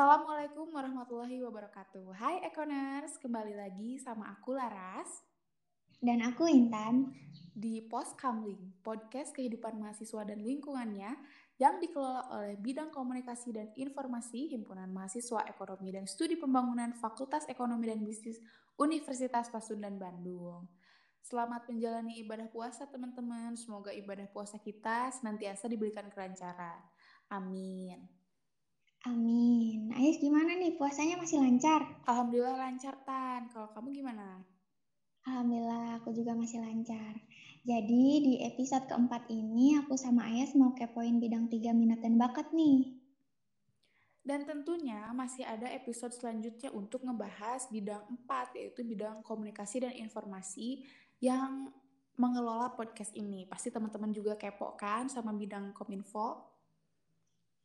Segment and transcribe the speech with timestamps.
[0.00, 2.16] Assalamualaikum warahmatullahi wabarakatuh.
[2.16, 5.20] Hai Ekoners, kembali lagi sama aku Laras
[6.00, 7.12] Dan aku Intan.
[7.52, 11.20] di Pos Kamling, podcast kehidupan mahasiswa dan lingkungannya
[11.60, 17.92] yang dikelola oleh Bidang Komunikasi dan Informasi Himpunan Mahasiswa Ekonomi dan Studi Pembangunan Fakultas Ekonomi
[17.92, 18.40] dan Bisnis
[18.80, 20.64] Universitas Pasundan Bandung.
[21.20, 23.52] Selamat menjalani ibadah puasa teman-teman.
[23.52, 26.80] Semoga ibadah puasa kita senantiasa diberikan kelancaran.
[27.28, 28.19] Amin.
[29.08, 29.96] Amin.
[29.96, 32.04] Ais gimana nih puasanya masih lancar?
[32.04, 33.48] Alhamdulillah lancar Tan.
[33.48, 34.44] Kalau kamu gimana?
[35.24, 37.16] Alhamdulillah aku juga masih lancar.
[37.64, 42.52] Jadi di episode keempat ini aku sama Ayas mau kepoin bidang tiga minat dan bakat
[42.52, 43.00] nih.
[44.20, 50.84] Dan tentunya masih ada episode selanjutnya untuk ngebahas bidang 4 yaitu bidang komunikasi dan informasi
[51.24, 51.72] yang
[52.20, 53.48] mengelola podcast ini.
[53.48, 56.49] Pasti teman-teman juga kepo kan sama bidang kominfo.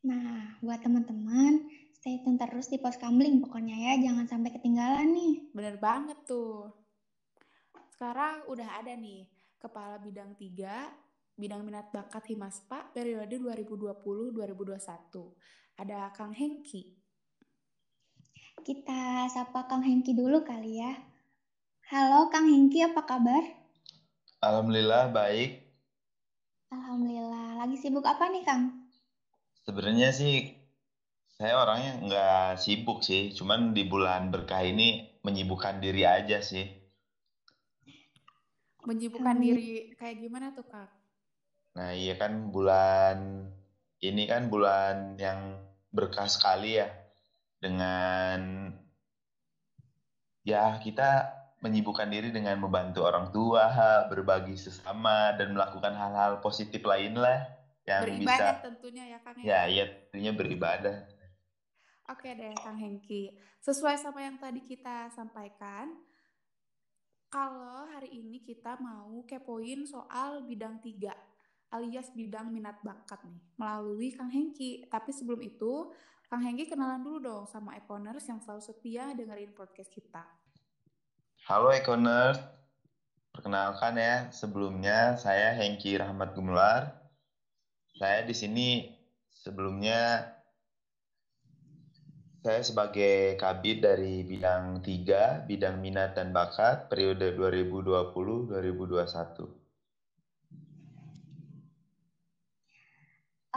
[0.05, 1.65] Nah, buat teman-teman,
[1.97, 5.49] stay tune terus di pos kamling pokoknya ya, jangan sampai ketinggalan nih.
[5.49, 6.69] Bener banget tuh.
[7.89, 9.25] Sekarang udah ada nih
[9.57, 15.81] Kepala Bidang 3 Bidang Minat Bakat Himaspa periode 2020-2021.
[15.81, 17.01] Ada Kang Hengki.
[18.61, 20.93] Kita sapa Kang Hengki dulu kali ya.
[21.89, 23.41] Halo Kang Hengki, apa kabar?
[24.45, 25.65] Alhamdulillah baik.
[26.69, 27.57] Alhamdulillah.
[27.57, 28.84] Lagi sibuk apa nih Kang?
[29.65, 30.53] Sebenarnya sih
[31.35, 36.69] saya orangnya nggak sibuk sih, cuman di bulan berkah ini menyibukkan diri aja sih.
[38.85, 40.89] Menyibukkan diri kayak gimana tuh Kak?
[41.75, 43.49] Nah iya kan bulan
[44.05, 45.57] ini kan bulan yang
[45.89, 46.87] berkah sekali ya
[47.57, 48.69] dengan
[50.45, 51.33] ya kita
[51.65, 53.73] menyibukkan diri dengan membantu orang tua,
[54.13, 57.54] berbagi sesama dan melakukan hal-hal positif lain lah
[57.85, 61.05] yang Beribadah bisa tentunya ya Kang ya iya tentunya beribadah.
[62.09, 63.33] Oke deh Kang Hengki.
[63.61, 65.89] Sesuai sama yang tadi kita sampaikan,
[67.29, 71.13] kalau hari ini kita mau kepoin soal bidang 3
[71.73, 74.85] alias bidang minat bakat nih melalui Kang Hengki.
[74.89, 75.93] Tapi sebelum itu,
[76.29, 80.25] Kang Hengki kenalan dulu dong sama Ekoners yang selalu setia dengerin podcast kita.
[81.45, 82.41] Halo Ekoners,
[83.29, 87.04] perkenalkan ya, sebelumnya saya Hengki Rahmat Gumelar.
[87.99, 88.67] Saya di sini
[89.43, 89.99] sebelumnya
[92.43, 99.43] saya sebagai kabid dari bidang 3, bidang minat dan bakat periode 2020-2021.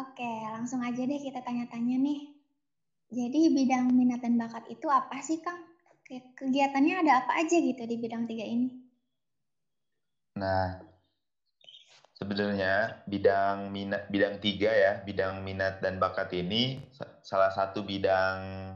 [0.02, 2.20] Oke, langsung aja deh kita tanya-tanya nih.
[3.18, 5.60] Jadi bidang minat dan bakat itu apa sih Kang?
[6.06, 8.68] Ke- Kegiatannya ada apa aja gitu di bidang tiga ini?
[10.34, 10.80] Nah,
[12.18, 18.74] sebenarnya bidang minat bidang tiga ya, bidang minat dan bakat ini sa- salah satu bidang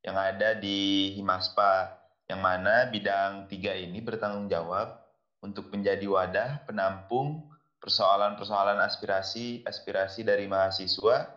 [0.00, 2.00] yang ada di Himaspa,
[2.32, 4.96] yang mana bidang tiga ini bertanggung jawab
[5.44, 7.44] untuk menjadi wadah penampung
[7.78, 11.28] persoalan-persoalan aspirasi-aspirasi dari mahasiswa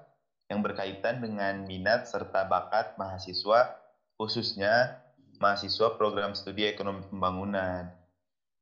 [0.50, 3.72] yang berkaitan dengan minat serta bakat mahasiswa,
[4.16, 5.04] khususnya
[5.40, 7.92] mahasiswa program studi ekonomi pembangunan.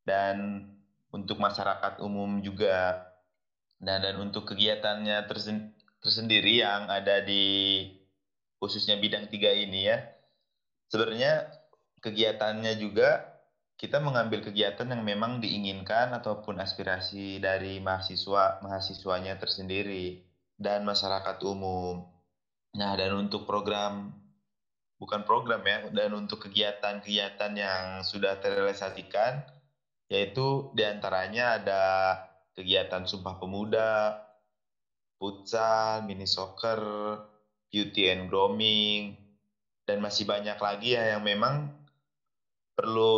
[0.05, 0.65] Dan
[1.09, 3.05] untuk masyarakat umum juga.
[3.81, 7.87] Nah, dan untuk kegiatannya tersen- tersendiri yang ada di
[8.59, 10.03] khususnya bidang tiga ini ya,
[10.91, 11.47] sebenarnya
[12.03, 13.39] kegiatannya juga
[13.79, 20.27] kita mengambil kegiatan yang memang diinginkan ataupun aspirasi dari mahasiswa mahasiswanya tersendiri
[20.59, 22.03] dan masyarakat umum.
[22.75, 24.11] Nah, dan untuk program
[24.99, 29.47] bukan program ya, dan untuk kegiatan-kegiatan yang sudah terrealisasikan
[30.09, 31.83] yaitu di antaranya ada
[32.57, 34.19] kegiatan Sumpah Pemuda,
[35.21, 36.81] futsal, mini soccer,
[37.69, 39.15] beauty and grooming,
[39.85, 41.69] dan masih banyak lagi ya yang memang
[42.73, 43.17] perlu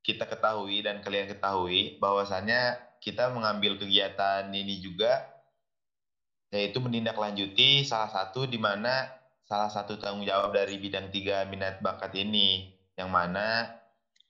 [0.00, 5.28] kita ketahui dan kalian ketahui bahwasannya kita mengambil kegiatan ini juga
[6.52, 9.08] yaitu menindaklanjuti salah satu di mana
[9.48, 13.79] salah satu tanggung jawab dari bidang tiga minat bakat ini yang mana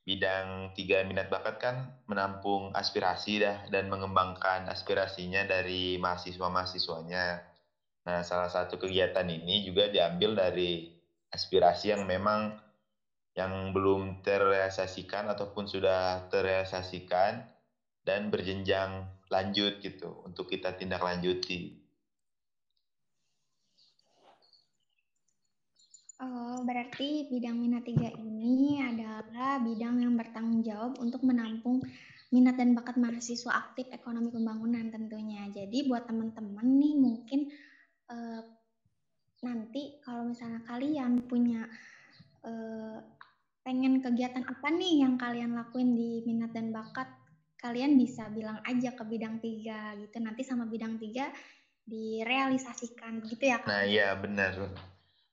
[0.05, 1.77] bidang tiga minat bakat kan
[2.09, 7.45] menampung aspirasi dah dan mengembangkan aspirasinya dari mahasiswa-mahasiswanya.
[8.09, 10.89] Nah, salah satu kegiatan ini juga diambil dari
[11.31, 12.57] aspirasi yang memang
[13.39, 17.47] yang belum terrealisasikan ataupun sudah terrealisasikan
[18.03, 21.80] dan berjenjang lanjut gitu untuk kita tindak lanjuti.
[26.21, 31.81] Oh, berarti bidang minat tiga ini adalah bidang yang bertanggung jawab untuk menampung
[32.29, 35.49] minat dan bakat mahasiswa aktif ekonomi pembangunan tentunya.
[35.49, 37.41] Jadi buat teman-teman nih mungkin
[38.13, 38.43] eh,
[39.41, 41.65] nanti kalau misalnya kalian punya
[42.45, 42.99] uh,
[43.65, 47.09] pengen kegiatan apa nih yang kalian lakuin di minat dan bakat,
[47.61, 50.17] kalian bisa bilang aja ke bidang tiga gitu.
[50.21, 51.29] Nanti sama bidang tiga
[51.81, 54.71] direalisasikan gitu ya Nah iya benar.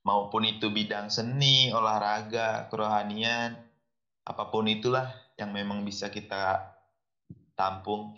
[0.07, 3.59] Maupun itu bidang seni, olahraga, kerohanian,
[4.23, 6.63] apa pun itulah yang memang bisa kita
[7.59, 8.15] tampung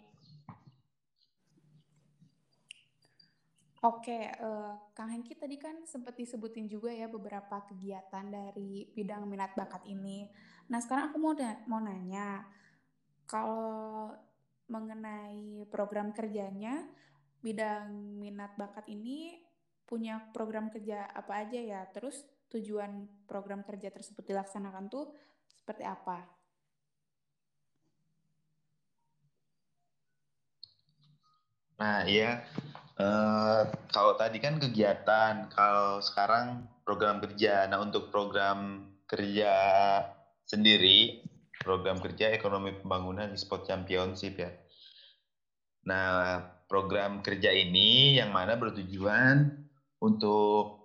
[3.80, 9.56] Oke, uh, Kang Hengki tadi kan sempat disebutin juga ya beberapa kegiatan dari bidang minat
[9.56, 10.28] bakat ini.
[10.68, 11.32] Nah, sekarang aku mau
[11.64, 12.44] mau nanya,
[13.24, 14.12] kalau
[14.68, 16.84] mengenai program kerjanya,
[17.40, 19.40] bidang minat bakat ini
[19.90, 21.82] punya program kerja apa aja ya?
[21.90, 22.22] Terus
[22.54, 25.10] tujuan program kerja tersebut dilaksanakan tuh
[25.50, 26.22] seperti apa?
[31.82, 32.46] Nah, iya.
[33.00, 37.66] Uh, kalau tadi kan kegiatan, kalau sekarang program kerja.
[37.72, 39.54] Nah, untuk program kerja
[40.44, 41.24] sendiri,
[41.64, 44.52] program kerja ekonomi pembangunan di Sport Championship ya.
[45.88, 49.69] Nah, program kerja ini yang mana bertujuan
[50.00, 50.80] untuk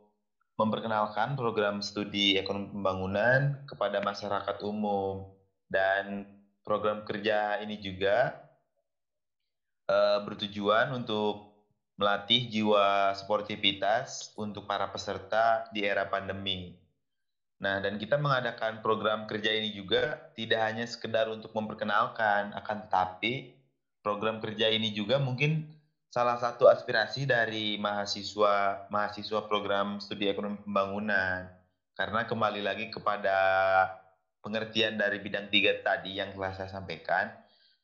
[0.54, 5.26] memperkenalkan program studi ekonomi pembangunan kepada masyarakat umum
[5.66, 6.30] dan
[6.62, 8.38] program kerja ini juga
[9.90, 11.54] uh, bertujuan untuk
[11.98, 16.74] melatih jiwa sportivitas untuk para peserta di era pandemi.
[17.62, 23.54] Nah, dan kita mengadakan program kerja ini juga tidak hanya sekedar untuk memperkenalkan, akan tetapi
[24.02, 25.70] program kerja ini juga mungkin
[26.14, 31.50] salah satu aspirasi dari mahasiswa mahasiswa program studi ekonomi pembangunan.
[31.98, 33.34] Karena kembali lagi kepada
[34.38, 37.34] pengertian dari bidang tiga tadi yang telah saya sampaikan,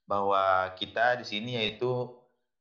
[0.06, 2.06] bahwa kita di sini yaitu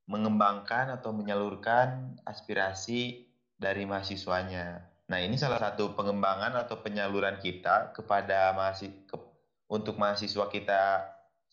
[0.10, 4.82] mengembangkan atau menyalurkan aspirasi dari mahasiswanya.
[5.06, 9.18] Nah, ini salah satu pengembangan atau penyaluran kita kepada mahasiswa ke,
[9.70, 10.82] untuk mahasiswa kita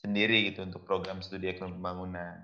[0.01, 2.37] sendiri gitu untuk program studi ekonomi pembangunan.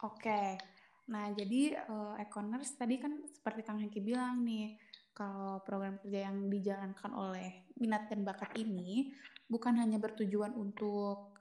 [0.00, 0.73] Oke.
[1.04, 4.80] Nah, jadi uh, Econers tadi kan seperti Kang Hengki bilang nih,
[5.14, 9.14] kalau program kerja yang dijalankan oleh minat dan bakat ini
[9.46, 11.38] bukan hanya bertujuan untuk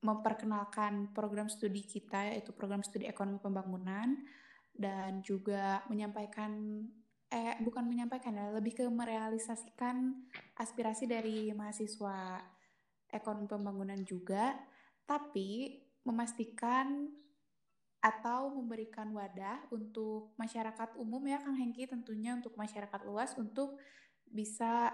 [0.00, 4.16] memperkenalkan program studi kita yaitu program studi ekonomi pembangunan
[4.72, 6.82] dan juga menyampaikan
[7.30, 10.26] eh bukan menyampaikan ya lebih ke merealisasikan
[10.58, 12.42] aspirasi dari mahasiswa
[13.12, 14.56] ekonomi pembangunan juga
[15.06, 17.06] tapi memastikan
[18.00, 23.76] atau memberikan wadah untuk masyarakat umum ya Kang Hengki tentunya untuk masyarakat luas untuk
[24.24, 24.88] bisa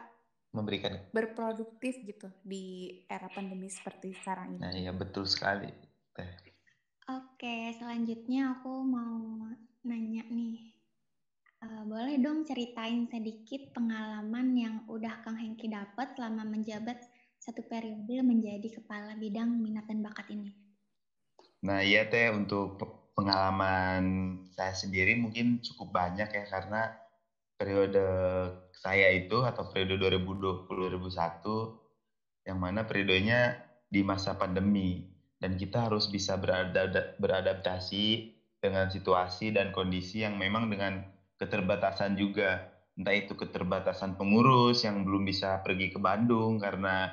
[0.51, 4.63] memberikan berproduktif gitu di era pandemi seperti sekarang ini.
[4.63, 5.71] Nah, iya betul sekali.
[6.17, 6.33] Teh.
[7.07, 9.47] Oke, selanjutnya aku mau
[9.87, 10.75] nanya nih.
[11.63, 16.99] Uh, boleh dong ceritain sedikit pengalaman yang udah Kang Hengki dapat selama menjabat
[17.39, 20.66] satu periode menjadi kepala bidang minat dan bakat ini?
[21.67, 22.79] Nah, iya Teh, untuk
[23.19, 26.95] pengalaman saya sendiri mungkin cukup banyak ya karena
[27.59, 28.07] periode
[28.71, 33.59] saya itu atau periode 2020-2021 yang mana periodenya
[33.91, 35.11] di masa pandemi.
[35.43, 36.39] Dan kita harus bisa
[37.19, 38.31] beradaptasi
[38.63, 41.03] dengan situasi dan kondisi yang memang dengan
[41.43, 42.63] keterbatasan juga.
[42.97, 47.11] Entah itu keterbatasan pengurus yang belum bisa pergi ke Bandung karena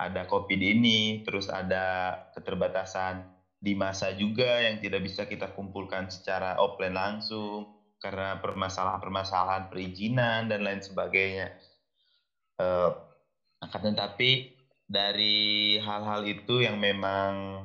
[0.00, 3.31] ada COVID ini terus ada keterbatasan
[3.62, 7.70] di masa juga yang tidak bisa kita kumpulkan secara offline langsung
[8.02, 11.54] karena permasalahan-permasalahan perizinan dan lain sebagainya.
[13.62, 14.50] Akan tetapi
[14.90, 17.62] dari hal-hal itu yang memang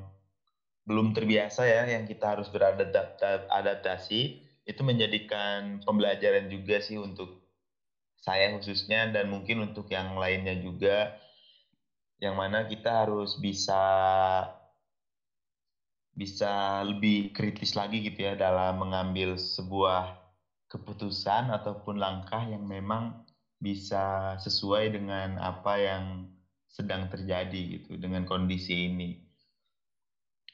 [0.85, 4.21] belum terbiasa ya, yang kita harus beradaptasi,
[4.69, 7.41] itu menjadikan pembelajaran juga sih untuk
[8.21, 11.17] saya khususnya dan mungkin untuk yang lainnya juga,
[12.21, 13.81] yang mana kita harus bisa
[16.17, 20.17] bisa lebih kritis lagi gitu ya dalam mengambil sebuah
[20.67, 23.21] keputusan ataupun langkah yang memang
[23.61, 26.25] bisa sesuai dengan apa yang
[26.67, 29.21] sedang terjadi gitu dengan kondisi ini.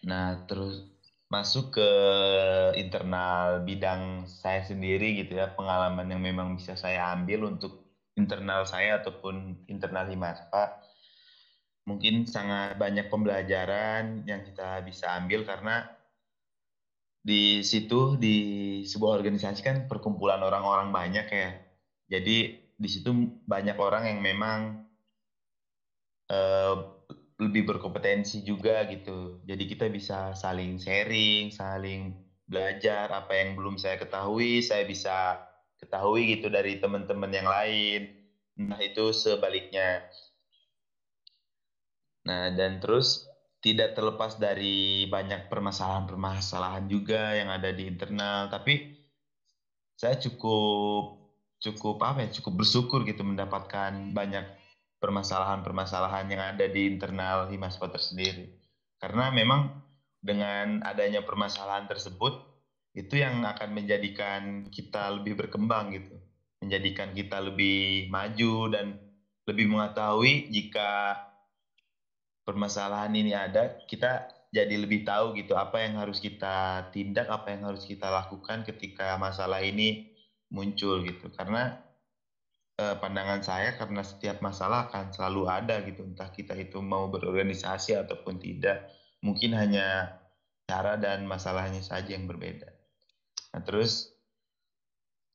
[0.03, 0.83] Nah, terus
[1.31, 1.89] masuk ke
[2.77, 9.01] internal bidang saya sendiri gitu ya, pengalaman yang memang bisa saya ambil untuk internal saya
[9.01, 10.77] ataupun internal Himaspa.
[11.83, 15.83] Mungkin sangat banyak pembelajaran yang kita bisa ambil karena
[17.23, 18.37] di situ di
[18.83, 21.49] sebuah organisasi kan perkumpulan orang-orang banyak ya.
[22.07, 22.37] Jadi
[22.75, 23.11] di situ
[23.47, 24.59] banyak orang yang memang
[26.31, 26.75] uh,
[27.39, 29.43] lebih berkompetensi juga gitu.
[29.43, 32.15] Jadi kita bisa saling sharing, saling
[32.47, 35.39] belajar apa yang belum saya ketahui, saya bisa
[35.79, 38.01] ketahui gitu dari teman-teman yang lain.
[38.59, 40.05] Nah, itu sebaliknya.
[42.23, 43.27] Nah, dan terus
[43.63, 48.99] tidak terlepas dari banyak permasalahan-permasalahan juga yang ada di internal, tapi
[49.95, 51.23] saya cukup
[51.63, 54.43] cukup apa ya, cukup bersyukur gitu mendapatkan banyak
[54.99, 58.51] permasalahan-permasalahan yang ada di internal Himaspa tersendiri.
[58.99, 59.71] Karena memang
[60.19, 62.35] dengan adanya permasalahan tersebut
[62.95, 66.15] itu yang akan menjadikan kita lebih berkembang gitu,
[66.63, 68.99] menjadikan kita lebih maju dan
[69.43, 71.19] lebih mengetahui jika
[72.43, 77.65] permasalahan ini ada, kita jadi lebih tahu gitu apa yang harus kita tindak, apa yang
[77.65, 80.13] harus kita lakukan ketika masalah ini
[80.53, 81.33] muncul gitu.
[81.33, 81.81] Karena
[82.77, 87.97] eh, pandangan saya karena setiap masalah akan selalu ada gitu, entah kita itu mau berorganisasi
[87.97, 88.93] ataupun tidak.
[89.25, 90.21] Mungkin hanya
[90.69, 92.69] cara dan masalahnya saja yang berbeda.
[93.57, 94.12] Nah, terus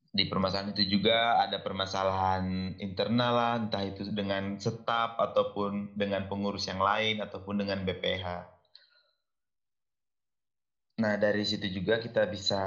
[0.09, 6.65] di permasalahan itu juga ada permasalahan internal lah, entah itu dengan staf ataupun dengan pengurus
[6.67, 8.27] yang lain ataupun dengan BPH.
[10.99, 12.59] Nah dari situ juga kita bisa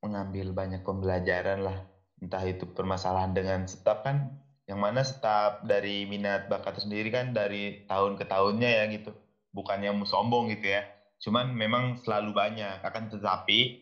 [0.00, 1.78] mengambil banyak pembelajaran lah,
[2.22, 4.30] entah itu permasalahan dengan staf kan,
[4.70, 9.10] yang mana staf dari minat bakat sendiri kan dari tahun ke tahunnya ya gitu,
[9.50, 10.86] bukannya mau sombong gitu ya,
[11.20, 13.81] cuman memang selalu banyak, akan tetapi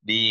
[0.00, 0.24] di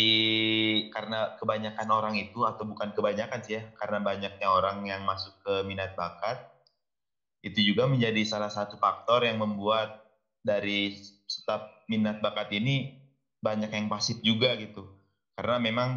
[0.90, 5.62] karena kebanyakan orang itu atau bukan kebanyakan sih ya karena banyaknya orang yang masuk ke
[5.62, 6.50] minat bakat
[7.40, 10.04] itu juga menjadi salah satu faktor yang membuat
[10.44, 10.92] dari
[11.24, 13.00] staf minat bakat ini
[13.40, 14.84] banyak yang pasif juga gitu.
[15.36, 15.90] Karena memang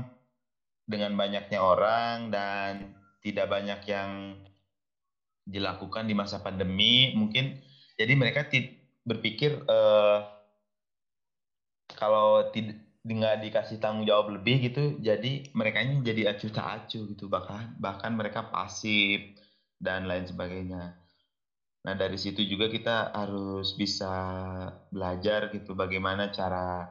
[0.88, 4.40] dengan banyaknya orang dan tidak banyak yang
[5.44, 7.60] dilakukan di masa pandemi mungkin
[8.00, 8.48] jadi mereka
[9.04, 10.24] berpikir uh,
[12.00, 17.04] kalau tidak nggak dikasih tanggung jawab lebih gitu jadi mereka ini jadi acuh tak acuh
[17.12, 17.28] gitu.
[17.28, 19.36] Bahkan bahkan mereka pasif
[19.80, 20.96] dan lain sebagainya.
[21.84, 24.16] Nah dari situ juga kita harus bisa
[24.88, 26.88] belajar gitu bagaimana cara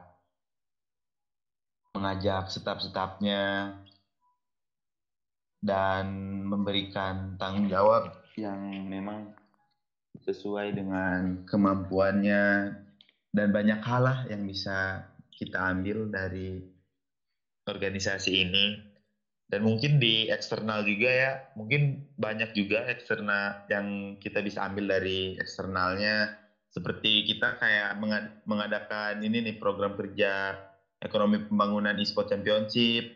[1.97, 3.73] mengajak setap-setapnya
[5.63, 6.05] dan
[6.45, 9.33] memberikan tanggung jawab yang memang
[10.21, 12.75] sesuai dengan kemampuannya
[13.33, 16.61] dan banyak hal lah yang bisa kita ambil dari
[17.67, 18.65] organisasi ini.
[19.43, 25.37] Dan mungkin di eksternal juga ya mungkin banyak juga eksternal yang kita bisa ambil dari
[25.37, 26.41] eksternalnya.
[26.73, 28.01] Seperti kita kayak
[28.49, 30.57] mengadakan ini nih program kerja
[30.97, 33.13] ekonomi pembangunan e-sport championship.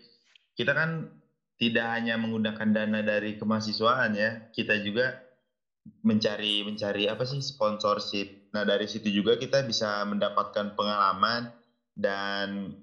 [0.53, 1.09] Kita kan
[1.57, 5.17] tidak hanya menggunakan dana dari kemahasiswaan ya kita juga
[6.05, 8.53] mencari mencari apa sih sponsorship.
[8.53, 11.49] Nah dari situ juga kita bisa mendapatkan pengalaman
[11.97, 12.77] dan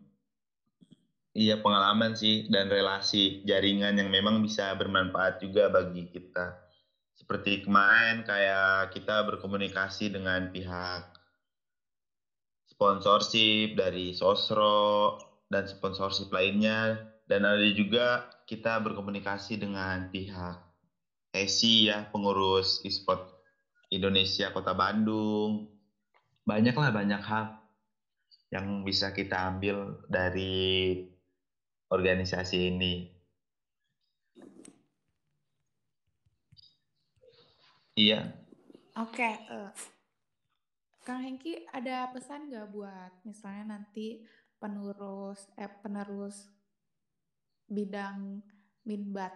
[1.31, 6.59] iya pengalaman sih dan relasi jaringan yang memang bisa bermanfaat juga bagi kita.
[7.15, 11.15] Seperti kemarin kayak kita berkomunikasi dengan pihak
[12.67, 16.99] sponsorship dari Sosro dan sponsorship lainnya.
[17.25, 20.61] Dan ada juga kita berkomunikasi dengan pihak
[21.33, 23.41] ESI ya pengurus e-sport
[23.89, 25.73] Indonesia Kota Bandung.
[26.45, 27.64] Banyaklah banyak hal
[28.55, 31.03] yang bisa kita ambil dari
[31.91, 33.11] organisasi ini?
[37.99, 38.31] Iya.
[38.95, 39.71] Oke, uh,
[41.03, 44.23] Kang Hengki ada pesan nggak buat misalnya nanti
[44.59, 46.51] penerus eh penerus
[47.67, 48.43] bidang
[48.87, 49.35] minbat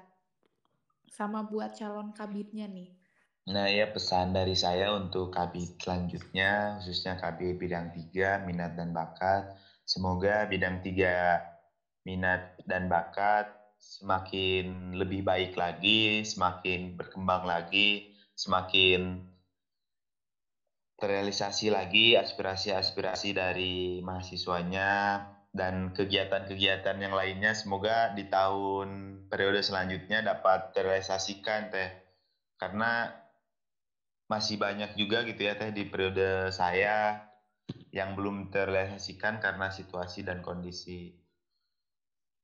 [1.11, 2.98] sama buat calon kabitnya nih?
[3.49, 9.49] Nah ya pesan dari saya untuk KB selanjutnya, khususnya KB bidang 3, minat dan bakat.
[9.89, 13.49] Semoga bidang 3 minat dan bakat
[13.81, 19.25] semakin lebih baik lagi, semakin berkembang lagi, semakin
[20.99, 25.25] terrealisasi lagi aspirasi-aspirasi dari mahasiswanya
[25.55, 31.91] dan kegiatan-kegiatan yang lainnya semoga di tahun periode selanjutnya dapat terrealisasikan teh
[32.59, 33.15] karena
[34.29, 37.25] masih banyak juga gitu ya teh di periode saya
[37.93, 41.17] yang belum terrealisasikan karena situasi dan kondisi.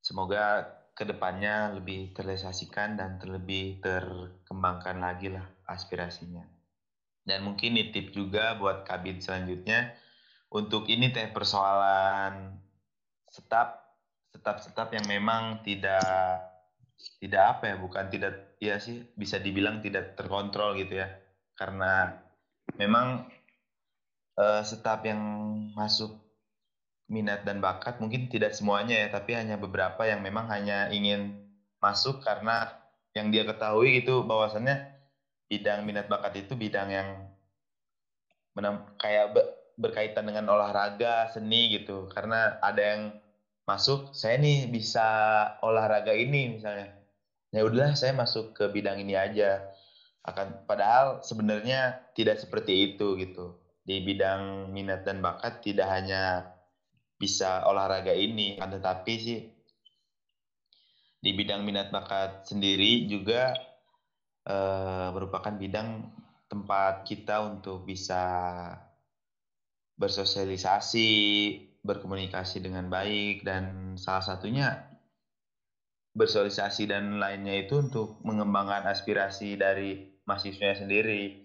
[0.01, 0.65] Semoga
[0.97, 6.45] ke depannya lebih terrealisasikan dan terlebih terkembangkan lagi lah aspirasinya.
[7.25, 9.97] Dan mungkin nitip juga buat kabin selanjutnya
[10.53, 12.61] untuk ini teh persoalan
[13.29, 13.81] setap
[14.33, 16.53] setap-setap yang memang tidak
[17.19, 21.24] tidak apa ya bukan tidak ya sih bisa dibilang tidak terkontrol gitu ya
[21.55, 22.19] karena
[22.79, 23.31] memang
[24.39, 24.63] uh,
[25.07, 25.23] yang
[25.75, 26.15] masuk
[27.07, 31.37] minat dan bakat mungkin tidak semuanya ya, tapi hanya beberapa yang memang hanya ingin
[31.79, 32.73] masuk karena
[33.15, 34.95] yang dia ketahui itu bahwasannya
[35.47, 37.09] bidang minat bakat itu bidang yang
[38.99, 39.35] kayak
[39.75, 42.07] berkaitan dengan olahraga, seni gitu.
[42.11, 43.03] Karena ada yang
[43.67, 45.07] masuk, saya nih bisa
[45.63, 46.95] olahraga ini misalnya.
[47.55, 49.63] Ya udahlah saya masuk ke bidang ini aja.
[50.25, 53.61] Akan padahal sebenarnya tidak seperti itu gitu.
[53.85, 56.49] Di bidang minat dan bakat tidak hanya
[57.21, 59.41] bisa olahraga ini, kan tetapi sih
[61.21, 63.53] di bidang minat bakat sendiri juga
[64.49, 66.09] uh, merupakan bidang
[66.49, 68.25] tempat kita untuk bisa
[69.97, 71.13] bersosialisasi,
[71.85, 74.95] berkomunikasi dengan baik dan salah satunya
[76.15, 81.45] bersosialisasi dan lainnya itu untuk mengembangkan aspirasi dari mahasiswanya sendiri.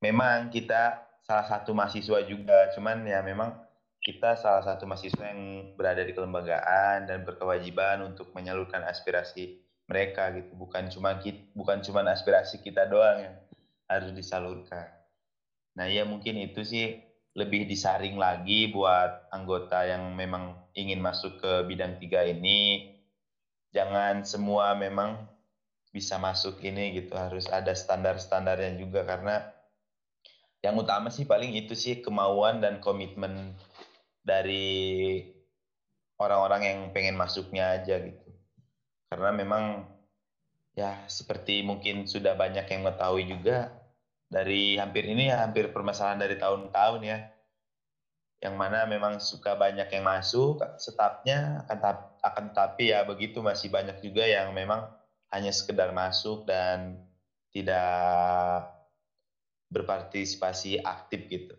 [0.00, 3.54] Memang kita salah satu mahasiswa juga, cuman ya memang
[4.02, 10.58] kita salah satu mahasiswa yang berada di kelembagaan dan berkewajiban untuk menyalurkan aspirasi mereka gitu.
[10.58, 11.22] Bukan cuma
[11.54, 13.36] bukan cuma aspirasi kita doang yang
[13.86, 14.90] harus disalurkan.
[15.78, 16.98] Nah ya mungkin itu sih
[17.32, 22.92] lebih disaring lagi buat anggota yang memang ingin masuk ke bidang tiga ini.
[23.72, 25.31] Jangan semua memang
[25.92, 29.44] bisa masuk ini gitu harus ada standar-standarnya juga karena
[30.64, 33.52] yang utama sih paling itu sih kemauan dan komitmen
[34.22, 35.20] dari
[36.16, 38.30] orang-orang yang pengen masuknya aja gitu.
[39.10, 39.84] Karena memang
[40.78, 43.74] ya seperti mungkin sudah banyak yang mengetahui juga
[44.30, 47.18] dari hampir ini ya hampir permasalahan dari tahun-tahun ya.
[48.42, 53.98] Yang mana memang suka banyak yang masuk, setapnya akan akan tapi ya begitu masih banyak
[54.02, 54.86] juga yang memang
[55.32, 57.00] hanya sekedar masuk dan
[57.50, 58.68] tidak
[59.72, 61.56] berpartisipasi aktif gitu.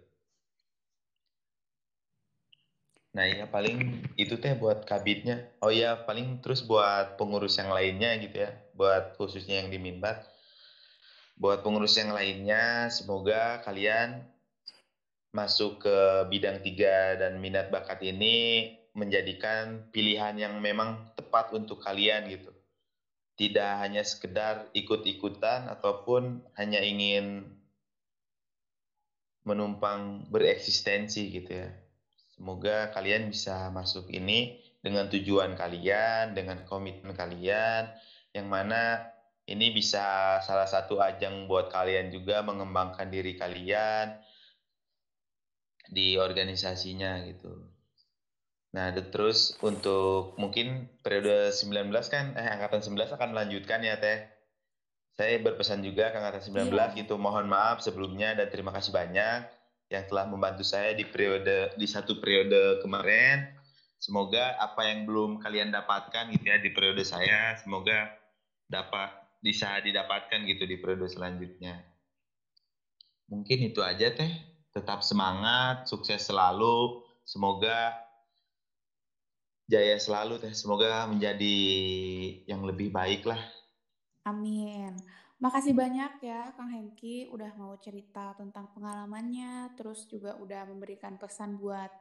[3.13, 5.49] Nah ya paling itu teh buat kabitnya.
[5.61, 8.51] Oh ya paling terus buat pengurus yang lainnya gitu ya.
[8.77, 10.25] Buat khususnya yang di Minbat.
[11.37, 14.21] Buat pengurus yang lainnya semoga kalian
[15.33, 15.97] masuk ke
[16.29, 22.52] bidang tiga dan minat bakat ini menjadikan pilihan yang memang tepat untuk kalian gitu.
[23.33, 27.49] Tidak hanya sekedar ikut-ikutan ataupun hanya ingin
[29.43, 31.69] menumpang bereksistensi gitu ya
[32.33, 37.93] Semoga kalian bisa masuk ini dengan tujuan kalian, dengan komitmen kalian,
[38.33, 39.05] yang mana
[39.45, 44.17] ini bisa salah satu ajang buat kalian juga mengembangkan diri kalian
[45.93, 47.53] di organisasinya gitu.
[48.73, 54.25] Nah, terus untuk mungkin periode 19 kan, eh angkatan 19 akan melanjutkan ya Teh.
[55.13, 56.89] Saya berpesan juga ke angkatan 19 yeah.
[56.97, 59.45] gitu, mohon maaf sebelumnya dan terima kasih banyak
[59.93, 63.45] yang telah membantu saya di periode di satu periode kemarin.
[64.01, 68.09] Semoga apa yang belum kalian dapatkan gitu ya di periode saya, semoga
[68.65, 69.13] dapat
[69.45, 71.77] bisa didapatkan gitu di periode selanjutnya.
[73.29, 74.33] Mungkin itu aja teh.
[74.73, 77.05] Tetap semangat, sukses selalu.
[77.23, 78.02] Semoga
[79.67, 80.53] jaya selalu teh.
[80.55, 81.57] Semoga menjadi
[82.47, 83.39] yang lebih baik lah.
[84.23, 84.95] Amin.
[85.43, 91.59] Makasih banyak ya Kang Hengki udah mau cerita tentang pengalamannya, terus juga udah memberikan pesan
[91.59, 91.91] buat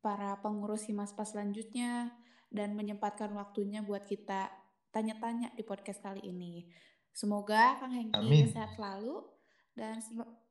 [0.00, 2.08] para pengurus Himaspa selanjutnya
[2.48, 4.48] dan menyempatkan waktunya buat kita
[4.88, 6.64] tanya-tanya di podcast kali ini.
[7.12, 8.48] Semoga Kang Hengki Amin.
[8.48, 9.26] sehat selalu
[9.76, 10.00] dan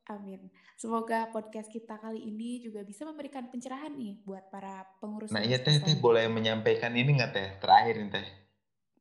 [0.07, 0.47] Amin.
[0.79, 5.35] Semoga podcast kita kali ini juga bisa memberikan pencerahan nih buat para pengurus.
[5.35, 8.27] Nah iya teh, teh boleh menyampaikan ini nggak teh terakhir nih teh?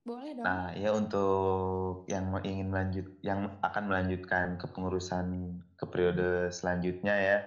[0.07, 0.47] Boleh dong.
[0.47, 7.39] Nah, ya untuk yang ingin melanjut, yang akan melanjutkan kepengurusan ke periode selanjutnya ya,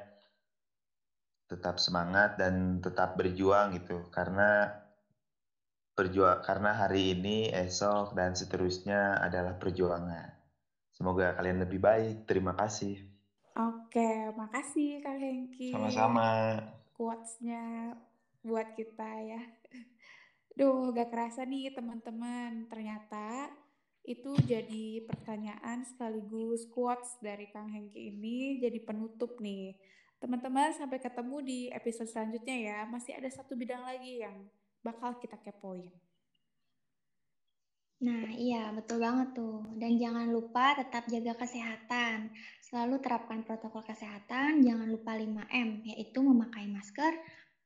[1.48, 4.76] tetap semangat dan tetap berjuang gitu, karena
[5.96, 10.32] berjuang karena hari ini, esok dan seterusnya adalah perjuangan.
[10.92, 12.28] Semoga kalian lebih baik.
[12.28, 13.19] Terima kasih.
[13.60, 15.76] Oke, makasih Kang Hengki.
[15.76, 16.56] Sama-sama.
[16.96, 17.92] Quotes-nya
[18.40, 19.42] buat kita ya.
[20.56, 22.72] Duh, gak kerasa nih teman-teman.
[22.72, 23.52] Ternyata
[24.08, 29.76] itu jadi pertanyaan sekaligus quotes dari Kang Hengki ini jadi penutup nih.
[30.24, 32.80] Teman-teman sampai ketemu di episode selanjutnya ya.
[32.88, 34.48] Masih ada satu bidang lagi yang
[34.80, 35.92] bakal kita kepoin.
[38.00, 39.60] Nah, iya, betul banget tuh.
[39.76, 42.32] Dan jangan lupa tetap jaga kesehatan.
[42.64, 47.12] Selalu terapkan protokol kesehatan, jangan lupa 5M, yaitu memakai masker,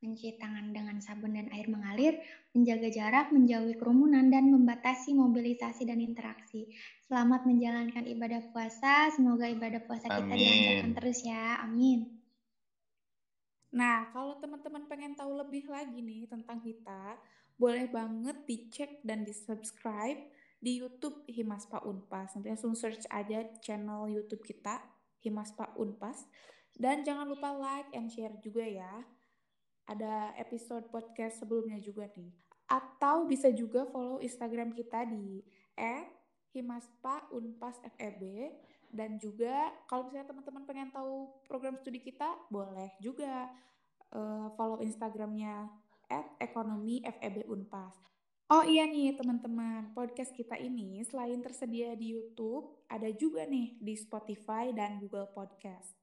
[0.01, 2.17] mencuci tangan dengan sabun dan air mengalir,
[2.57, 6.65] menjaga jarak, menjauhi kerumunan, dan membatasi mobilisasi dan interaksi.
[7.05, 9.13] Selamat menjalankan ibadah puasa.
[9.13, 11.61] Semoga ibadah puasa kita dilancarkan terus ya.
[11.61, 12.09] Amin.
[13.73, 17.17] Nah, kalau teman-teman pengen tahu lebih lagi nih tentang kita,
[17.57, 20.19] boleh banget dicek dan di-subscribe
[20.63, 22.33] di YouTube Himaspa Unpas.
[22.35, 24.79] Nanti langsung search aja channel YouTube kita,
[25.19, 26.25] Himaspa Unpas.
[26.73, 29.03] Dan jangan lupa like and share juga ya.
[29.85, 32.31] Ada episode podcast sebelumnya juga nih.
[32.71, 35.43] Atau bisa juga follow Instagram kita di
[36.53, 38.53] Himaspa Unpas FEB
[38.93, 43.49] dan juga kalau misalnya teman-teman pengen tahu program studi kita boleh juga
[44.13, 45.65] uh, follow Instagramnya
[46.13, 47.97] at ekonomi FEB Unpas.
[48.53, 53.97] Oh iya nih teman-teman, podcast kita ini selain tersedia di YouTube, ada juga nih di
[53.97, 55.97] Spotify dan Google Podcast.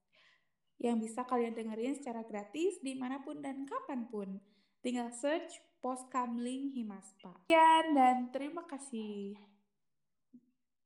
[0.75, 4.35] Yang bisa kalian dengerin secara gratis di mana pun dan kapan pun.
[4.83, 7.47] Tinggal search Post Kamling Himaspa.
[7.47, 9.37] Sekian dan terima kasih.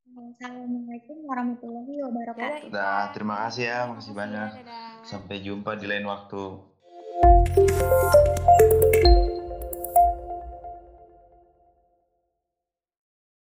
[0.05, 2.69] Assalamualaikum warahmatullahi wabarakatuh.
[2.69, 4.49] Nah, terima kasih ya, makasih banyak.
[5.01, 6.74] Sampai jumpa di lain waktu.
[7.23, 9.24] Música